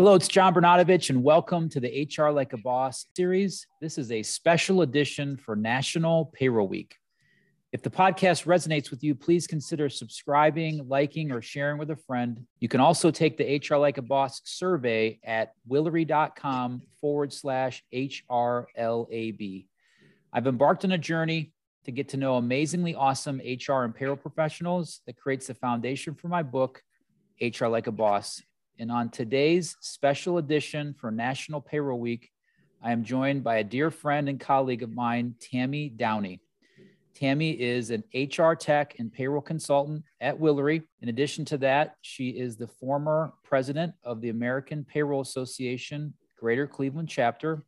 [0.00, 3.66] Hello, it's John Bernadovich, and welcome to the HR Like a Boss series.
[3.82, 6.96] This is a special edition for National Payroll Week.
[7.70, 12.46] If the podcast resonates with you, please consider subscribing, liking, or sharing with a friend.
[12.60, 19.66] You can also take the HR Like a Boss survey at willory.com forward slash HRLAB.
[20.32, 21.52] I've embarked on a journey
[21.84, 26.28] to get to know amazingly awesome HR and payroll professionals that creates the foundation for
[26.28, 26.82] my book,
[27.42, 28.40] HR Like a Boss
[28.80, 32.30] and on today's special edition for National Payroll Week,
[32.82, 36.40] I am joined by a dear friend and colleague of mine, Tammy Downey.
[37.14, 40.82] Tammy is an HR tech and payroll consultant at Willory.
[41.02, 46.66] In addition to that, she is the former president of the American Payroll Association Greater
[46.66, 47.62] Cleveland chapter.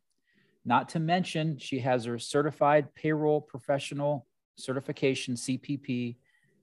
[0.65, 4.25] Not to mention, she has her certified payroll professional
[4.57, 6.15] certification, CPP,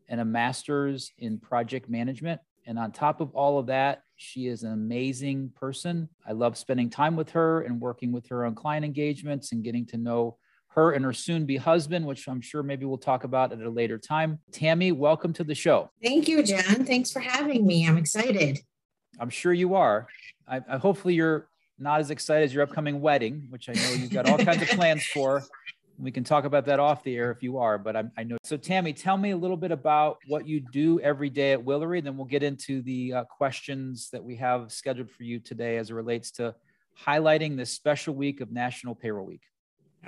[0.09, 2.41] and a master's in project management.
[2.71, 6.09] And on top of all of that, she is an amazing person.
[6.25, 9.85] I love spending time with her and working with her on client engagements and getting
[9.87, 10.37] to know
[10.69, 13.69] her and her soon be husband, which I'm sure maybe we'll talk about at a
[13.69, 14.39] later time.
[14.53, 15.91] Tammy, welcome to the show.
[16.01, 16.85] Thank you, John.
[16.85, 17.89] Thanks for having me.
[17.89, 18.61] I'm excited.
[19.19, 20.07] I'm sure you are.
[20.47, 24.13] I, I hopefully you're not as excited as your upcoming wedding, which I know you've
[24.13, 25.43] got all kinds of plans for.
[26.01, 28.39] We can talk about that off the air if you are, but I, I know.
[28.43, 32.03] So, Tammy, tell me a little bit about what you do every day at Willory.
[32.03, 35.91] Then we'll get into the uh, questions that we have scheduled for you today as
[35.91, 36.55] it relates to
[37.07, 39.43] highlighting this special week of National Payroll Week.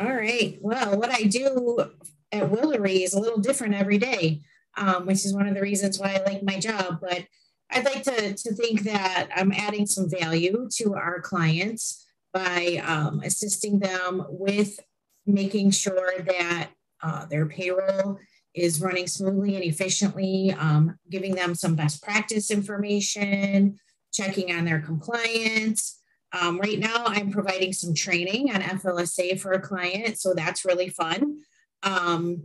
[0.01, 0.59] All right.
[0.63, 1.85] Well, what I do
[2.33, 4.41] at Willory is a little different every day,
[4.79, 7.01] um, which is one of the reasons why I like my job.
[7.03, 7.27] But
[7.71, 13.21] I'd like to, to think that I'm adding some value to our clients by um,
[13.23, 14.79] assisting them with
[15.27, 16.71] making sure that
[17.03, 18.19] uh, their payroll
[18.55, 23.79] is running smoothly and efficiently, um, giving them some best practice information,
[24.13, 26.01] checking on their compliance.
[26.39, 30.89] Um, right now, I'm providing some training on FLSA for a client, so that's really
[30.89, 31.39] fun.
[31.83, 32.45] Um,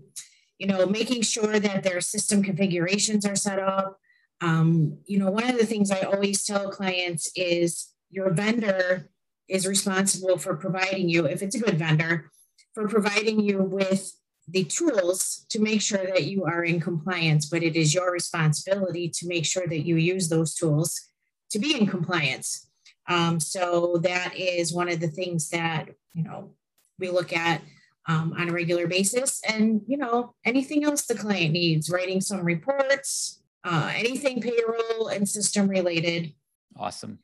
[0.57, 3.97] you know, making sure that their system configurations are set up.
[4.41, 9.09] Um, you know, one of the things I always tell clients is your vendor
[9.47, 12.29] is responsible for providing you, if it's a good vendor,
[12.77, 14.13] for providing you with
[14.47, 19.09] the tools to make sure that you are in compliance, but it is your responsibility
[19.09, 21.09] to make sure that you use those tools
[21.49, 22.69] to be in compliance.
[23.09, 26.51] Um, so that is one of the things that you know
[26.99, 27.63] we look at
[28.07, 32.43] um, on a regular basis, and you know anything else the client needs, writing some
[32.43, 36.31] reports, uh, anything payroll and system related.
[36.75, 37.17] Awesome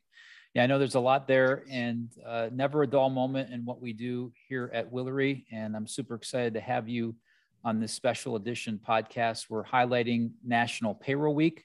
[0.54, 3.80] yeah, I know there's a lot there and uh, never a dull moment in what
[3.80, 5.44] we do here at Willory.
[5.50, 7.16] And I'm super excited to have you
[7.64, 9.50] on this special edition podcast.
[9.50, 11.64] We're highlighting National Payroll Week,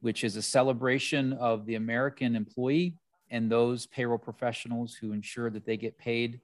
[0.00, 2.94] which is a celebration of the American employee
[3.30, 6.40] and those payroll professionals who ensure that they get paid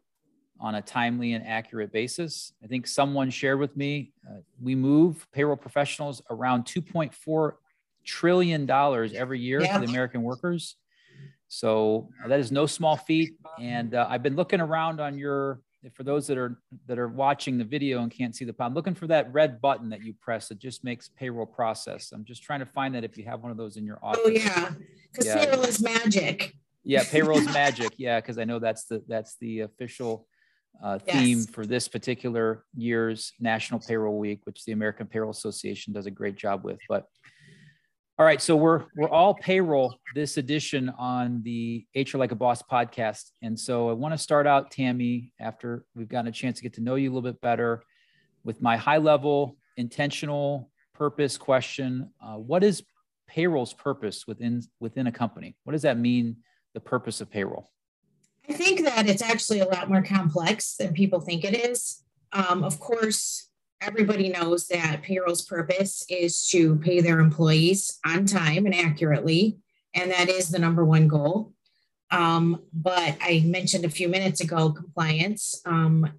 [0.60, 2.52] on a timely and accurate basis.
[2.62, 7.52] I think someone shared with me uh, we move payroll professionals around $2.4
[8.04, 9.78] trillion every year yeah.
[9.78, 10.76] to the American workers.
[11.48, 13.34] So uh, that is no small feat.
[13.60, 15.60] And uh, I've been looking around on your,
[15.94, 18.94] for those that are that are watching the video and can't see the I'm looking
[18.94, 20.50] for that red button that you press.
[20.50, 22.12] It just makes payroll process.
[22.12, 24.20] I'm just trying to find that if you have one of those in your office.
[24.24, 24.72] Oh yeah,
[25.10, 25.44] because yeah.
[25.44, 26.52] payroll is magic.
[26.82, 27.92] Yeah, payroll is magic.
[27.96, 30.26] Yeah, because I know that's the that's the official
[30.82, 31.50] uh, theme yes.
[31.50, 36.36] for this particular year's National Payroll Week, which the American Payroll Association does a great
[36.36, 36.78] job with.
[36.88, 37.06] But
[38.18, 42.62] all right, so we're we're all payroll this edition on the HR Like a Boss
[42.62, 46.64] podcast, and so I want to start out, Tammy, after we've gotten a chance to
[46.64, 47.84] get to know you a little bit better,
[48.42, 52.82] with my high level intentional purpose question: uh, What is
[53.28, 55.56] payroll's purpose within within a company?
[55.62, 56.38] What does that mean?
[56.74, 57.70] The purpose of payroll?
[58.48, 62.02] I think that it's actually a lot more complex than people think it is.
[62.32, 63.47] Um, of course,
[63.80, 69.58] everybody knows that payroll's purpose is to pay their employees on time and accurately,
[69.94, 71.52] and that is the number one goal.
[72.10, 75.60] Um, but I mentioned a few minutes ago compliance.
[75.66, 76.10] Um,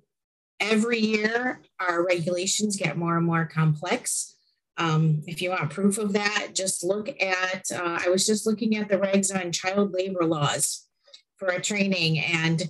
[0.59, 4.35] every year, our regulations get more and more complex.
[4.77, 8.77] Um, if you want proof of that, just look at, uh, I was just looking
[8.77, 10.85] at the regs on child labor laws
[11.37, 12.69] for a training, and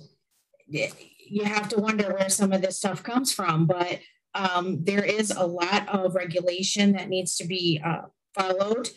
[0.66, 3.66] you have to wonder where some of this stuff comes from.
[3.66, 4.00] But
[4.34, 8.02] um, there is a lot of regulation that needs to be uh,
[8.34, 8.88] followed.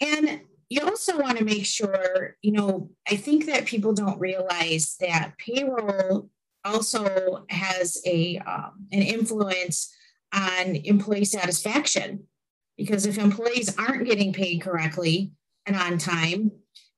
[0.00, 4.96] And you also want to make sure, you know, I think that people don't realize
[5.00, 6.30] that payroll
[6.64, 9.94] also has a um, an influence
[10.34, 12.24] on employee satisfaction
[12.76, 15.32] because if employees aren't getting paid correctly
[15.64, 16.50] and on time,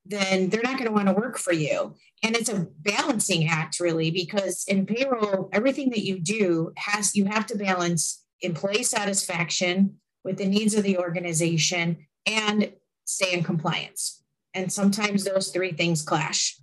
[0.05, 1.95] then they're not going to want to work for you.
[2.23, 7.27] And it's a balancing act, really, because in payroll, everything that you do has you
[7.27, 12.73] have to balance employee satisfaction with the needs of the organization and
[13.05, 14.23] stay in compliance.
[14.55, 16.59] And sometimes those three things clash.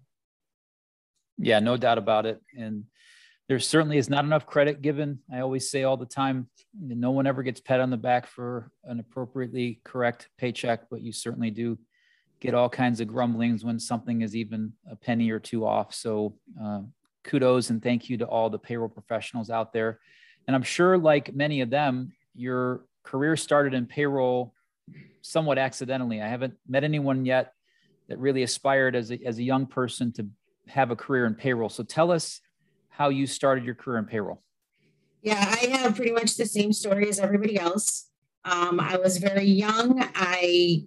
[1.37, 2.41] Yeah, no doubt about it.
[2.57, 2.85] And
[3.47, 5.19] there certainly is not enough credit given.
[5.31, 6.47] I always say all the time,
[6.77, 11.11] no one ever gets pat on the back for an appropriately correct paycheck, but you
[11.11, 11.77] certainly do
[12.39, 15.93] get all kinds of grumblings when something is even a penny or two off.
[15.93, 16.81] So uh,
[17.23, 19.99] kudos and thank you to all the payroll professionals out there.
[20.47, 24.53] And I'm sure, like many of them, your career started in payroll
[25.21, 26.21] somewhat accidentally.
[26.21, 27.53] I haven't met anyone yet
[28.07, 30.27] that really aspired as a, as a young person to
[30.67, 31.69] have a career in payroll.
[31.69, 32.41] So tell us
[32.89, 34.41] how you started your career in payroll.
[35.21, 38.09] Yeah, I have pretty much the same story as everybody else.
[38.43, 40.07] Um, I was very young.
[40.13, 40.85] I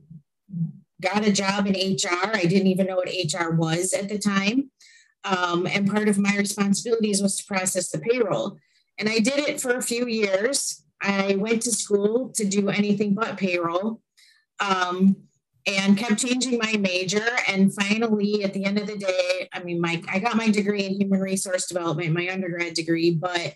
[1.00, 2.31] got a job in HR.
[2.35, 4.71] I didn't even know what HR was at the time.
[5.25, 8.59] Um, and part of my responsibilities was to process the payroll.
[8.99, 10.85] And I did it for a few years.
[11.00, 14.00] I went to school to do anything but payroll
[14.61, 15.17] um,
[15.67, 17.27] and kept changing my major.
[17.47, 20.85] And finally, at the end of the day, I mean, my I got my degree
[20.85, 23.55] in human resource development, my undergrad degree, but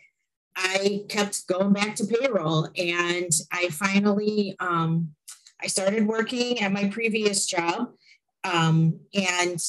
[0.54, 2.68] I kept going back to payroll.
[2.76, 5.14] And I finally um,
[5.62, 7.92] I started working at my previous job.
[8.44, 9.60] Um, and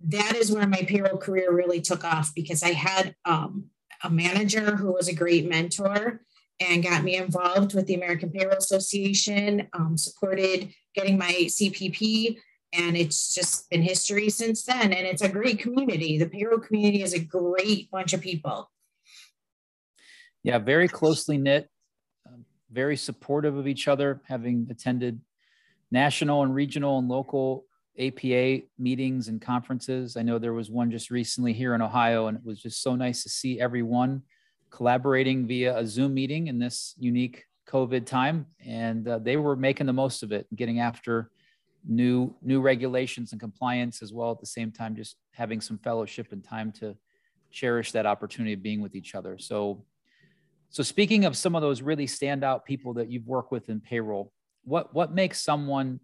[0.00, 3.66] that is where my payroll career really took off because I had um,
[4.02, 6.22] a manager who was a great mentor
[6.60, 12.38] and got me involved with the American Payroll Association, um, supported getting my CPP,
[12.72, 14.92] and it's just been history since then.
[14.92, 16.18] And it's a great community.
[16.18, 18.70] The payroll community is a great bunch of people.
[20.42, 21.68] Yeah, very closely knit,
[22.70, 25.20] very supportive of each other, having attended
[25.90, 27.64] national and regional and local
[27.98, 30.16] APA meetings and conferences.
[30.16, 32.94] I know there was one just recently here in Ohio, and it was just so
[32.94, 34.22] nice to see everyone
[34.70, 38.46] collaborating via a Zoom meeting in this unique COVID time.
[38.64, 41.30] And uh, they were making the most of it, getting after
[41.88, 46.32] new new regulations and compliance as well at the same time just having some fellowship
[46.32, 46.96] and time to
[47.50, 49.84] cherish that opportunity of being with each other so
[50.70, 54.32] so speaking of some of those really standout people that you've worked with in payroll
[54.66, 56.00] what what makes someone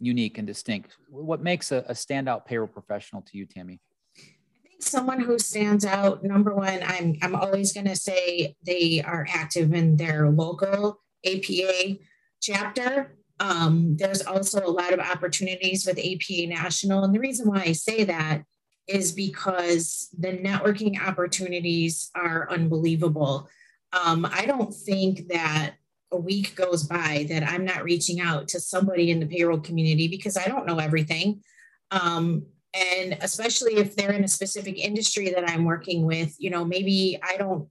[0.00, 0.96] unique and distinct?
[1.08, 3.80] What makes a, a standout payroll professional to you, Tammy?
[4.18, 6.24] I think someone who stands out.
[6.24, 11.98] Number one, I'm I'm always going to say they are active in their local APA
[12.40, 13.16] chapter.
[13.38, 17.72] Um, there's also a lot of opportunities with APA National, and the reason why I
[17.72, 18.42] say that
[18.86, 23.48] is because the networking opportunities are unbelievable.
[23.92, 25.74] Um, I don't think that
[26.12, 30.08] a week goes by that I'm not reaching out to somebody in the payroll community
[30.08, 31.42] because I don't know everything.
[31.90, 36.64] Um, and especially if they're in a specific industry that I'm working with, you know,
[36.64, 37.68] maybe I don't,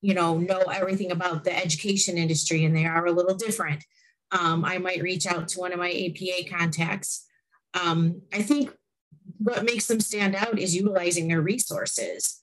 [0.00, 3.84] you know, know everything about the education industry and they are a little different.
[4.32, 7.26] Um, I might reach out to one of my APA contacts.
[7.74, 8.70] Um, I think
[9.38, 12.40] what makes them stand out is utilizing their resources.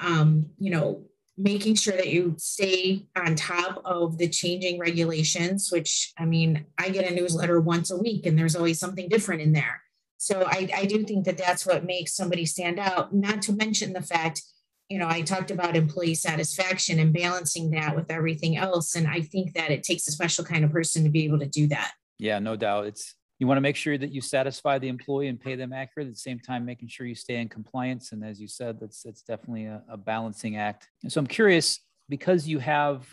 [0.00, 1.04] Um, you know,
[1.42, 6.90] making sure that you stay on top of the changing regulations, which I mean, I
[6.90, 9.80] get a newsletter once a week and there's always something different in there.
[10.18, 13.94] So I, I do think that that's what makes somebody stand out, not to mention
[13.94, 14.42] the fact,
[14.90, 18.94] you know, I talked about employee satisfaction and balancing that with everything else.
[18.94, 21.46] And I think that it takes a special kind of person to be able to
[21.46, 21.92] do that.
[22.18, 22.86] Yeah, no doubt.
[22.86, 26.06] It's you want to make sure that you satisfy the employee and pay them accurate
[26.06, 29.02] at the same time making sure you stay in compliance and as you said that's
[29.02, 30.88] that's definitely a, a balancing act.
[31.02, 33.08] And so i'm curious because you have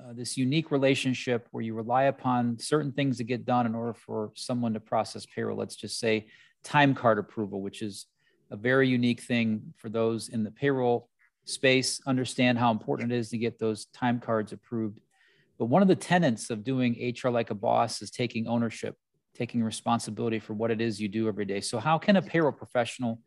[0.00, 3.94] uh, this unique relationship where you rely upon certain things to get done in order
[3.94, 6.26] for someone to process payroll let's just say
[6.62, 8.06] time card approval which is
[8.50, 11.08] a very unique thing for those in the payroll
[11.46, 14.98] space understand how important it is to get those time cards approved.
[15.58, 18.96] But one of the tenets of doing hr like a boss is taking ownership
[19.34, 21.60] taking responsibility for what it is you do every day.
[21.60, 23.20] So, how can a payroll professional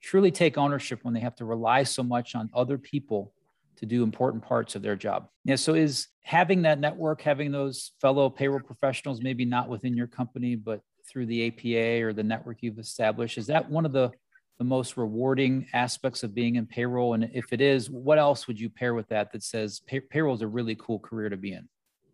[0.00, 3.32] truly take ownership when they have to rely so much on other people
[3.76, 5.28] to do important parts of their job?
[5.44, 5.56] Yeah.
[5.56, 10.54] So, is having that network, having those fellow payroll professionals, maybe not within your company,
[10.54, 14.10] but through the APA or the network you've established, is that one of the
[14.58, 17.14] the most rewarding aspects of being in payroll?
[17.14, 20.34] And if it is, what else would you pair with that that says pay- payroll
[20.34, 21.68] is a really cool career to be in?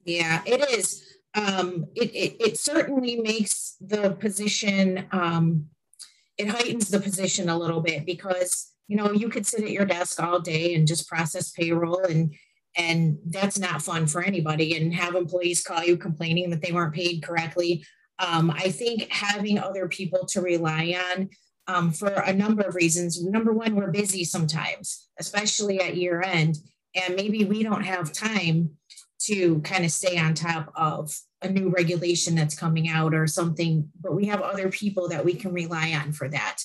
[0.04, 5.66] Yeah, it is um, it, it, it, certainly makes the position, um,
[6.38, 9.84] it heightens the position a little bit because, you know, you could sit at your
[9.84, 12.34] desk all day and just process payroll and,
[12.76, 16.94] and that's not fun for anybody and have employees call you complaining that they weren't
[16.94, 17.84] paid correctly.
[18.20, 21.30] Um, I think having other people to rely on
[21.66, 23.22] um, for a number of reasons.
[23.22, 26.58] Number one, we're busy sometimes, especially at year end,
[26.94, 28.70] and maybe we don't have time
[29.26, 33.88] to kind of stay on top of a new regulation that's coming out or something,
[34.00, 36.58] but we have other people that we can rely on for that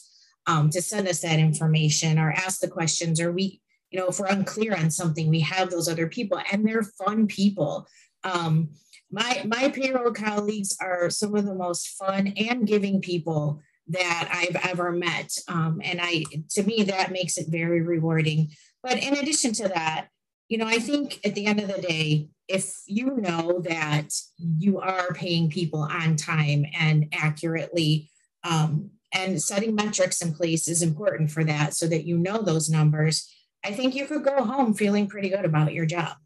[0.47, 3.61] um, to send us that information or ask the questions or we,
[3.91, 7.27] you know, if we're unclear on something, we have those other people and they're fun
[7.27, 7.87] people.
[8.23, 8.69] Um,
[9.11, 14.69] my, my payroll colleagues are some of the most fun and giving people that I've
[14.69, 15.35] ever met.
[15.47, 18.51] Um, and I, to me, that makes it very rewarding.
[18.83, 20.07] But in addition to that,
[20.47, 24.79] you know, I think at the end of the day, if you know that you
[24.79, 28.09] are paying people on time and accurately,
[28.43, 32.69] um, and setting metrics in place is important for that so that you know those
[32.69, 33.31] numbers,
[33.63, 36.17] I think you could go home feeling pretty good about your job.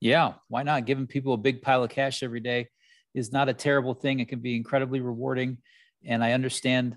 [0.00, 0.84] Yeah, why not?
[0.84, 2.68] Giving people a big pile of cash every day
[3.14, 4.20] is not a terrible thing.
[4.20, 5.58] It can be incredibly rewarding,
[6.04, 6.96] and I understand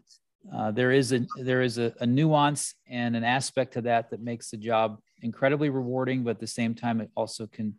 [0.56, 4.22] uh, there is a there is a, a, nuance and an aspect to that that
[4.22, 7.74] makes the job incredibly rewarding, but at the same time, it also can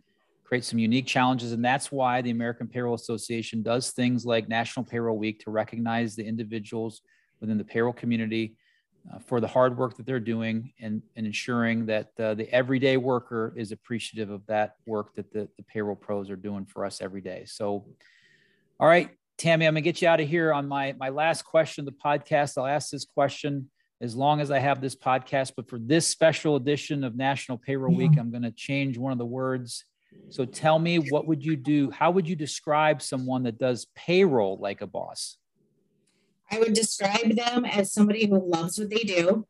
[0.44, 1.52] create some unique challenges.
[1.52, 6.16] And that's why the American Payroll Association does things like National Payroll Week to recognize
[6.16, 7.02] the individuals
[7.40, 8.56] within the payroll community
[9.12, 12.96] uh, for the hard work that they're doing and, and ensuring that uh, the everyday
[12.96, 17.00] worker is appreciative of that work that the, the payroll pros are doing for us
[17.00, 17.44] every day.
[17.46, 17.86] So,
[18.80, 21.86] all right, Tammy, I'm gonna get you out of here on my, my last question
[21.86, 22.58] of the podcast.
[22.58, 25.52] I'll ask this question as long as I have this podcast.
[25.56, 28.20] But for this special edition of National Payroll Week, mm-hmm.
[28.20, 29.84] I'm going to change one of the words.
[30.30, 31.90] So tell me, what would you do?
[31.90, 35.36] How would you describe someone that does payroll like a boss?
[36.50, 39.46] I would describe them as somebody who loves what they do,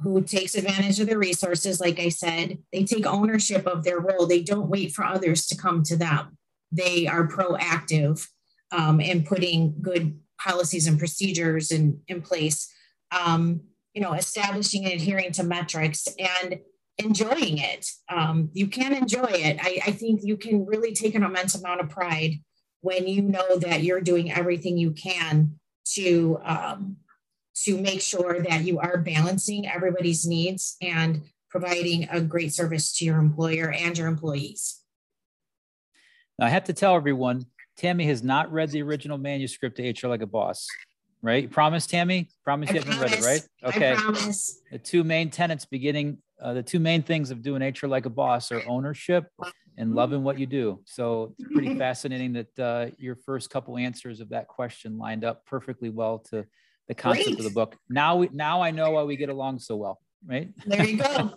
[0.00, 1.80] who takes advantage of their resources.
[1.80, 4.26] Like I said, they take ownership of their role.
[4.26, 6.36] They don't wait for others to come to them.
[6.72, 8.26] They are proactive
[8.72, 12.72] um, in putting good policies and procedures in, in place
[13.10, 13.62] um,
[13.94, 16.60] you know, establishing and adhering to metrics and
[16.98, 17.86] enjoying it.
[18.08, 19.58] Um, you can enjoy it.
[19.60, 22.34] I, I think you can really take an immense amount of pride
[22.80, 25.58] when you know that you're doing everything you can
[25.94, 26.96] to um,
[27.64, 33.04] to make sure that you are balancing everybody's needs and providing a great service to
[33.04, 34.80] your employer and your employees.
[36.38, 37.46] Now, I have to tell everyone,
[37.78, 40.66] Tammy has not read the original manuscript to HR Like a Boss
[41.22, 41.44] right?
[41.44, 42.28] You promise, Tammy?
[42.44, 43.42] Promise I you haven't read it, right?
[43.64, 43.92] Okay.
[43.92, 44.60] I promise.
[44.70, 48.10] The two main tenets beginning, uh, the two main things of doing HR like a
[48.10, 49.26] boss are ownership
[49.76, 50.80] and loving what you do.
[50.84, 55.44] So it's pretty fascinating that uh, your first couple answers of that question lined up
[55.46, 56.44] perfectly well to
[56.88, 57.38] the concept Great.
[57.38, 57.76] of the book.
[57.88, 60.50] Now we now I know why we get along so well, right?
[60.66, 61.34] There you go.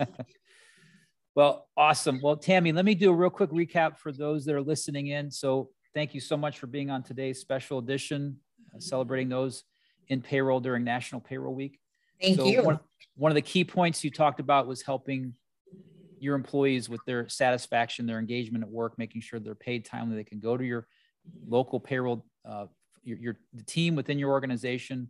[1.36, 2.22] well, awesome.
[2.24, 5.30] Well, Tammy, let me do a real quick recap for those that are listening in.
[5.30, 8.38] So thank you so much for being on today's special edition,
[8.76, 9.64] uh, celebrating those
[10.08, 11.80] in payroll during National Payroll Week.
[12.22, 12.64] Thank so you.
[12.64, 12.80] One,
[13.16, 15.34] one of the key points you talked about was helping
[16.20, 20.16] your employees with their satisfaction, their engagement at work, making sure they're paid timely.
[20.16, 20.88] They can go to your
[21.48, 22.68] local payroll, uh,
[23.04, 25.10] your, your the team within your organization,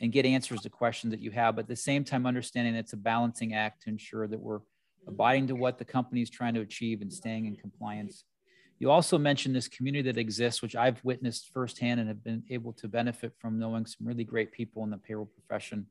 [0.00, 1.56] and get answers to questions that you have.
[1.56, 4.60] But at the same time, understanding it's a balancing act to ensure that we're
[5.06, 8.24] abiding to what the company is trying to achieve and staying in compliance
[8.80, 12.72] you also mentioned this community that exists, which I've witnessed firsthand and have been able
[12.74, 15.86] to benefit from knowing some really great people in the payroll profession.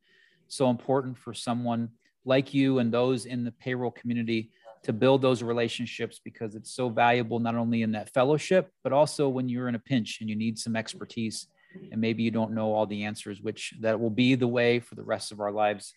[0.48, 1.90] So important for someone
[2.26, 4.50] like you and those in the payroll community
[4.84, 9.28] to build those relationships because it's so valuable not only in that fellowship but also
[9.28, 11.48] when you're in a pinch and you need some expertise
[11.92, 14.96] and maybe you don't know all the answers which that will be the way for
[14.96, 15.94] the rest of our lives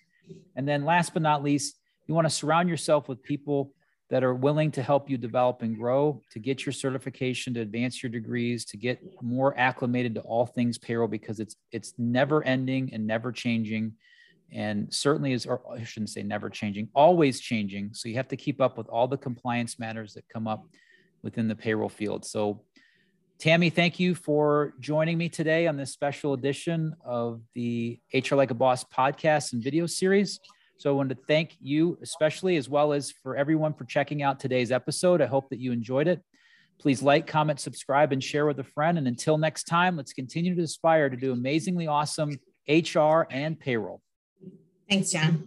[0.56, 3.72] and then last but not least you want to surround yourself with people
[4.12, 8.02] that are willing to help you develop and grow, to get your certification, to advance
[8.02, 12.90] your degrees, to get more acclimated to all things payroll because it's it's never ending
[12.92, 13.95] and never changing,
[14.52, 17.95] and certainly is, or I shouldn't say never changing, always changing.
[17.95, 20.66] So you have to keep up with all the compliance matters that come up
[21.23, 22.26] within the payroll field.
[22.26, 22.62] So.
[23.38, 28.52] Tammy, thank you for joining me today on this special edition of the HR Like
[28.52, 30.38] a Boss podcast and video series.
[30.83, 34.41] So I wanted to thank you, especially as well as for everyone for checking out
[34.41, 35.23] today's episode.
[35.23, 36.21] I hope that you enjoyed it.
[36.81, 38.99] Please like, comment, subscribe, and share with a friend.
[38.99, 42.37] And until next time, let's continue to aspire to do amazingly awesome
[42.69, 44.03] HR and payroll.
[44.91, 45.45] Thanks, John.